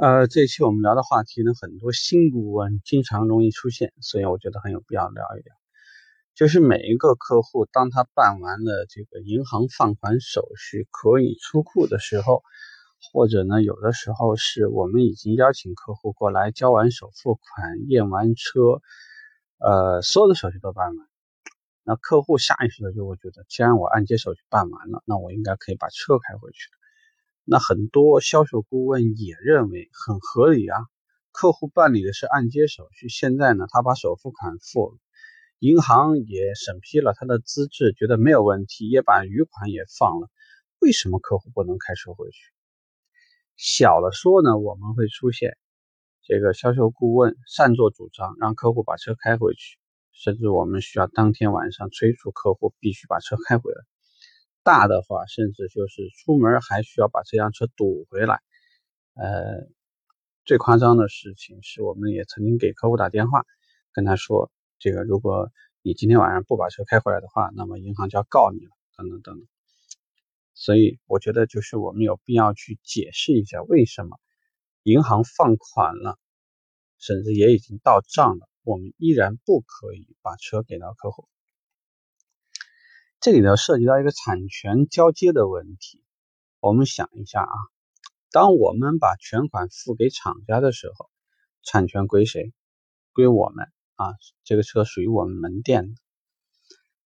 [0.00, 5.54] 呃，这一期我们聊的话题呢，很多新顾问经常容易出现，所以我觉得很有必要聊一聊。
[6.34, 12.42] 就是每一个客户，当他办完了这个银行放款手续，可以出库的时候，
[13.12, 18.80] 或者呢，有的时候是我们已经邀请客户过来交完首付款、验完车，
[19.58, 21.08] 呃，所有的手续都办完，
[21.84, 26.70] 那客户下意识的就会觉得，既然我按揭手续办完了，那我应该可以把车开回去
[27.44, 30.78] 那很多销售顾问也认为很合理啊，
[31.32, 34.98] 客户办理的是按揭手续，现在呢，他把首付款付了，
[35.58, 40.28] 银行也审批了他的资质，觉得没有问题，也把余款也放了，
[40.80, 42.38] 为什么客户不能开车回去？
[43.56, 45.56] 小了说呢，我们会出现
[46.22, 49.76] 这个销售顾问擅作主张，让客户把车开回去，
[50.12, 53.82] 甚至我们需要当天晚上催促客户必须把车开回来。
[54.62, 58.40] 大的话，甚至就是出门还需要把这辆车堵回来。
[59.14, 59.66] 呃，
[60.44, 63.44] 最夸张的事情是，我们也曾经给客户打电话，
[63.92, 65.50] 跟他说，这个如果
[65.82, 69.46] 你今天晚上不把车开回来的话，那么银行就要告你了，等等等等。
[70.54, 74.18] 所以，我觉得就是我们有必要去解释一下，为什么
[74.82, 76.18] 银行放款了，
[76.98, 81.28] 甚至也已经到账了，我们依然不可以把车给到客户。
[83.20, 86.02] 这里呢涉及到一个产权交接的问题，
[86.58, 87.52] 我们想一下啊，
[88.30, 91.10] 当我们把全款付给厂家的时候，
[91.62, 92.54] 产权归谁？
[93.12, 96.00] 归我们啊，这个车属于我们门店的。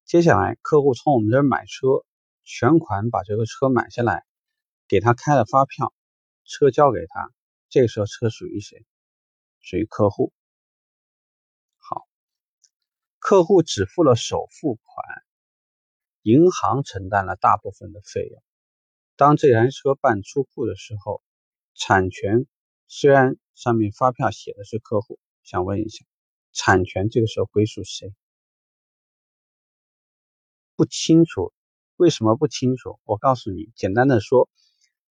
[0.05, 2.05] 接下来客户从我们这儿买车，
[2.45, 4.25] 全款把这个车买下来，
[4.87, 5.93] 给他开了发票，
[6.45, 7.33] 车交给他，
[7.69, 8.87] 这个时候车属于谁？
[9.63, 10.33] 属于客户。
[11.79, 12.07] 好，
[13.19, 15.24] 客户只付了首付款。
[16.25, 18.43] 银行承担了大部分的费用。
[19.15, 21.23] 当这台车办出库的时候，
[21.75, 22.47] 产权
[22.87, 26.07] 虽然上面发票写的是客户，想问一下，
[26.53, 28.15] 产权这个时候归属谁？
[30.77, 31.53] 不清楚，
[31.97, 32.99] 为什么不清楚？
[33.05, 34.49] 我告诉你，简单的说，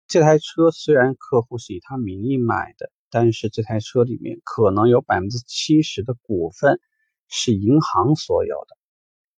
[0.07, 6.79] 这台车虽然客户是以他名义买的，但是这台车里面可能有百分之七十的股份
[7.27, 8.77] 是银行所有的。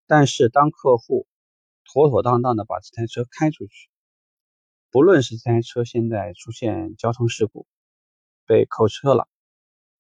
[0.06, 1.26] 但是当客户
[1.86, 3.90] 妥妥当当的把这台车开出去，
[4.92, 7.68] 不论是这台车现在出现交通事故
[8.46, 9.28] 被扣车了，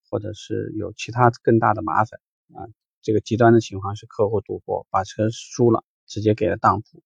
[0.10, 2.20] 或者是有其他更大的麻烦
[2.54, 2.66] 啊，
[3.02, 7.04] 这个极端的情况是客户赌博把车输了，直接给了当铺，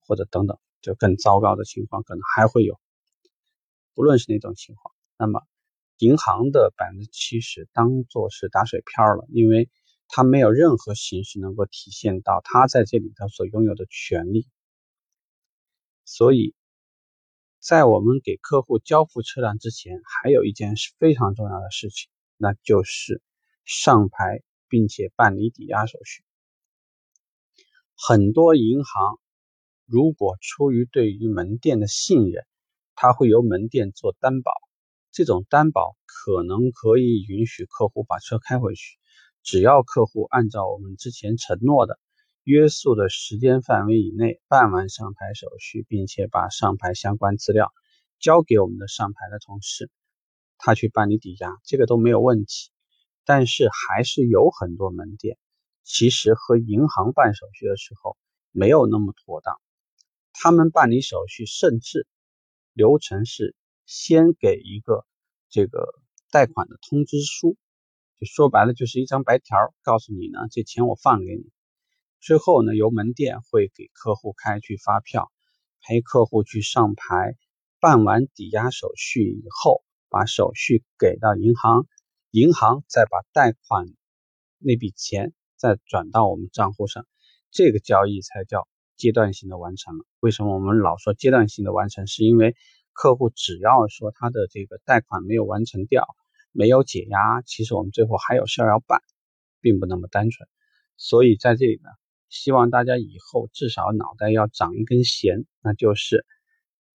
[0.00, 2.78] 或者等等，就更糟糕的情况可能还会有。
[3.94, 5.42] 不论是哪种情况，那么
[5.98, 9.70] 银行的百分之七十当做是打水漂了，因为。
[10.08, 14.48] 他没有任何形式能够体现到他在这里头所拥有的权利，
[16.04, 16.54] 所以，
[17.60, 22.08] 在我们给客户交付车辆之前，还有一件是非常重要的事情，
[22.38, 23.20] 那就是
[23.64, 26.24] 上牌并且办理抵押手续。
[27.94, 29.18] 很多银行
[29.84, 32.46] 如果出于对于门店的信任，
[32.94, 34.52] 他会由门店做担保，
[35.12, 38.98] 这种担保可能可以允许客户把车开回去。
[39.42, 41.98] 只要客户按照我们之前承诺的
[42.44, 47.72] 约束的时间范围以内办完上牌手续，并且把上牌相关资料
[48.18, 49.90] 交给我们的上牌的同事，
[50.58, 52.70] 他去办理抵押，这个都没有问题。
[53.24, 55.36] 但是还是有很多门店
[55.84, 58.16] 其实和银行办手续的时候
[58.52, 59.60] 没有那么妥当，
[60.32, 62.06] 他们办理手续甚至
[62.72, 65.06] 流程是先给一个
[65.50, 65.86] 这个
[66.30, 67.56] 贷款的通知书。
[68.18, 71.52] 就说白了，就是一张白条，告诉你呢，这钱我放给你。
[72.20, 75.30] 最后呢，由门店会给客户开具发票，
[75.82, 77.36] 陪客户去上牌，
[77.78, 81.86] 办完抵押手续以后，把手续给到银行，
[82.32, 83.86] 银行再把贷款
[84.58, 87.06] 那笔钱再转到我们账户上，
[87.52, 90.04] 这个交易才叫阶段性的完成了。
[90.18, 92.08] 为什么我们老说阶段性的完成？
[92.08, 92.56] 是因为
[92.92, 96.04] 客户只要说他的这个贷款没有完成掉。
[96.52, 99.02] 没有解压，其实我们最后还有事儿要办，
[99.60, 100.48] 并不那么单纯。
[100.96, 101.90] 所以在这里呢，
[102.28, 106.26] 希望大家以后至少脑袋要长一根弦，那就是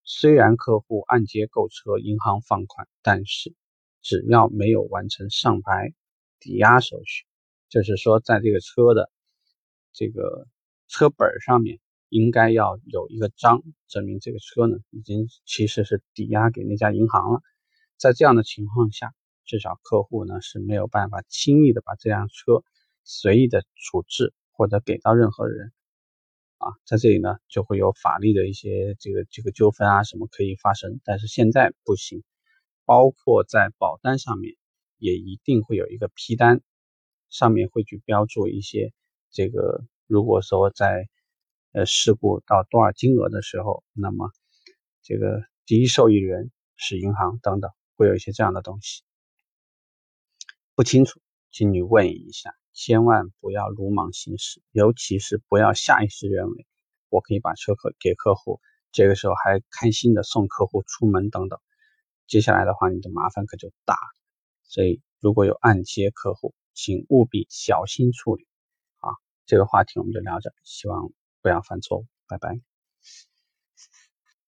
[0.04, 3.54] 虽然客户按揭购车，银行放款，但是
[4.02, 5.94] 只要没有完成上牌
[6.40, 7.26] 抵押手续，
[7.70, 9.10] 就是说在这个车的
[9.94, 10.48] 这个
[10.88, 11.80] 车本上面
[12.10, 17.42] 应该要有一个章，证明这个车呢已经其实是抵押给那家银行了。
[17.98, 19.14] 在这样的情况下。
[19.46, 22.64] 至少客户呢是没有办法轻易的把这辆车
[23.04, 25.72] 随意的处置或者给到任何人
[26.58, 32.24] 啊，在这里呢就会有法律的一些这个这个纠纷啊什么可以发生，但是现在不行，
[32.86, 34.56] 包括在保单上面
[34.98, 36.62] 也一定会有一个批单，
[37.30, 38.94] 上面会去标注一些
[39.30, 41.10] 这个，如果说在
[41.74, 44.32] 呃事故到多少金额的时候，那么
[45.02, 49.04] 这个第一受益人是银行等等，会有一些这样的东西。
[50.76, 51.20] 不清楚，
[51.52, 56.66] 请你问一下，千万不要鲁莽行事，尤其是不要下意识认为
[57.10, 58.60] 我可以把车客给客户，
[58.92, 61.60] 这个时候还开心的送客户出门等等。
[62.26, 64.18] 接下来的话，你的麻烦可就大了。
[64.64, 68.48] 所以，如果有按揭客户，请务必小心处理。
[68.98, 69.12] 好，
[69.46, 71.12] 这个话题我们就聊着，希望
[71.44, 72.73] 不要犯错误，拜拜。